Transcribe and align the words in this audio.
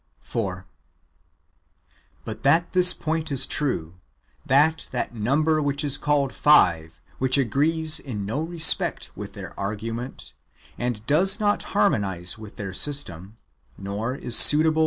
4. 0.21 0.65
But 2.25 2.41
that 2.41 2.73
this 2.73 2.91
point 2.91 3.31
is 3.31 3.45
true, 3.45 3.99
that 4.43 4.87
that 4.89 5.13
number 5.13 5.61
which 5.61 5.83
is 5.83 5.95
called 5.99 6.33
five, 6.33 6.99
which 7.19 7.37
agrees 7.37 7.99
in 7.99 8.25
no 8.25 8.41
respect 8.41 9.11
with 9.15 9.33
their 9.33 9.53
argument, 9.59 10.33
and 10.75 11.05
does 11.05 11.39
not 11.39 11.61
harmonize 11.77 12.35
with 12.35 12.55
their 12.55 12.73
system, 12.73 13.37
nor 13.77 14.15
is 14.15 14.35
suitable 14.35 14.71
for 14.71 14.77
1 14.77 14.77
Ex. 14.79 14.79